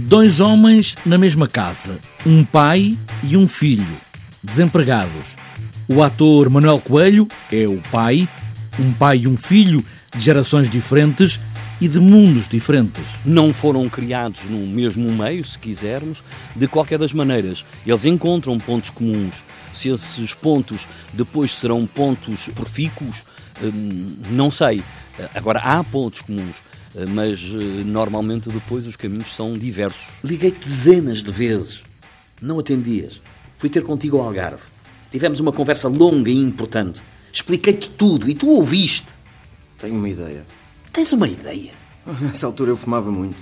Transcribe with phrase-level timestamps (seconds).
[0.00, 3.96] Dois homens na mesma casa, um pai e um filho,
[4.40, 5.34] desempregados.
[5.88, 8.28] O ator Manuel Coelho é o pai,
[8.78, 9.84] um pai e um filho
[10.14, 11.40] de gerações diferentes
[11.80, 13.02] e de mundos diferentes.
[13.24, 16.22] Não foram criados no mesmo meio, se quisermos,
[16.54, 17.64] de qualquer das maneiras.
[17.84, 19.42] Eles encontram pontos comuns.
[19.72, 23.24] Se esses pontos depois serão pontos profícuos,
[23.60, 24.80] hum, não sei.
[25.34, 26.56] Agora, há pontos comuns.
[26.94, 30.08] Eh, mas eh, normalmente depois os caminhos são diversos.
[30.24, 31.82] Liguei-te dezenas de vezes.
[32.40, 33.20] Não atendias.
[33.56, 34.62] Fui ter contigo ao Algarve.
[35.10, 37.02] Tivemos uma conversa longa e importante.
[37.32, 39.08] Expliquei-te tudo e tu ouviste.
[39.78, 40.44] Tenho uma ideia.
[40.92, 41.72] Tens uma ideia?
[42.20, 43.36] Nessa altura eu fumava muito.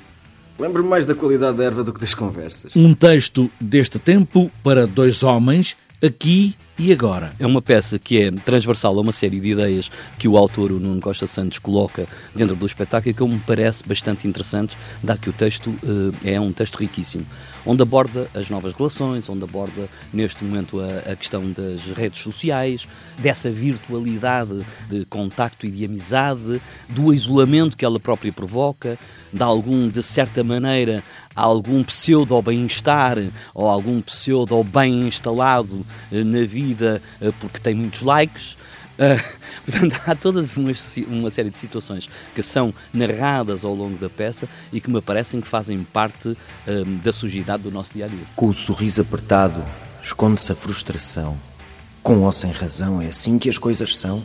[0.58, 2.74] Lembro-me mais da qualidade da erva do que das conversas.
[2.74, 7.32] Um texto deste tempo para dois homens aqui e agora.
[7.38, 10.78] É uma peça que é transversal a uma série de ideias que o autor, o
[10.78, 15.30] Nuno Costa Santos, coloca dentro do espetáculo e que me parece bastante interessante, dado que
[15.30, 17.24] o texto uh, é um texto riquíssimo,
[17.64, 22.86] onde aborda as novas relações, onde aborda neste momento a, a questão das redes sociais,
[23.18, 28.98] dessa virtualidade de contacto e de amizade, do isolamento que ela própria provoca,
[29.32, 31.02] de algum, de certa maneira,
[31.34, 33.18] algum pseudo-bem-estar
[33.54, 38.56] ou algum pseudo-bem instalado na vida eh, porque tem muitos likes.
[38.96, 39.20] Uh,
[39.70, 40.72] portanto, há toda uma,
[41.08, 45.40] uma, série de situações que são narradas ao longo da peça e que me parecem
[45.40, 46.36] que fazem parte uh,
[47.02, 48.24] da sujidade do nosso dia a dia.
[48.34, 49.62] Com o sorriso apertado,
[50.02, 51.36] esconde-se a frustração.
[52.02, 54.24] Com ou sem razão, é assim que as coisas são.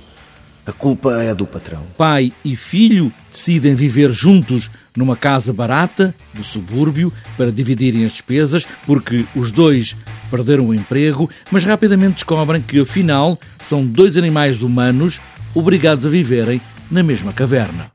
[0.65, 1.83] A culpa é do patrão.
[1.97, 8.67] Pai e filho decidem viver juntos numa casa barata do subúrbio para dividirem as despesas,
[8.85, 9.95] porque os dois
[10.31, 15.19] perderam o emprego, mas rapidamente descobrem que afinal são dois animais humanos
[15.53, 17.85] obrigados a viverem na mesma caverna.